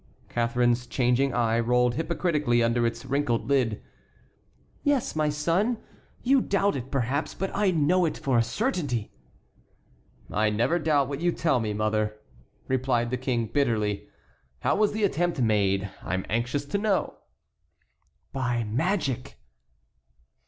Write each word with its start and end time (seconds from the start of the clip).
Catharine's 0.29 0.87
changing 0.87 1.31
eye 1.31 1.59
rolled 1.59 1.93
hypocritically 1.93 2.63
under 2.63 2.87
its 2.87 3.05
wrinkled 3.05 3.47
lid. 3.47 3.83
"Yes, 4.81 5.15
my 5.15 5.29
son; 5.29 5.77
you 6.23 6.41
doubt 6.41 6.75
it, 6.75 6.89
perhaps, 6.89 7.35
but 7.35 7.51
I 7.53 7.69
know 7.69 8.05
it 8.05 8.17
for 8.17 8.39
a 8.39 8.41
certainty." 8.41 9.11
"I 10.31 10.49
never 10.49 10.79
doubt 10.79 11.07
what 11.07 11.21
you 11.21 11.31
tell 11.31 11.59
me, 11.59 11.75
mother," 11.75 12.17
replied 12.67 13.11
the 13.11 13.17
King, 13.17 13.45
bitterly. 13.45 14.09
"How 14.61 14.75
was 14.75 14.91
the 14.93 15.03
attempt 15.03 15.39
made? 15.39 15.87
I 16.01 16.15
am 16.15 16.25
anxious 16.29 16.65
to 16.65 16.79
know." 16.79 17.17
"By 18.33 18.63
magic." 18.63 19.37